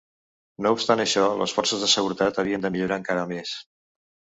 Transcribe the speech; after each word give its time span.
No 0.65 0.71
obstant 0.77 1.03
això, 1.03 1.27
les 1.43 1.55
forces 1.59 1.85
de 1.85 1.93
seguretat 1.95 2.43
havien 2.45 2.67
de 2.67 2.77
millorar 2.79 3.03
encara 3.05 3.33
més. 3.39 3.59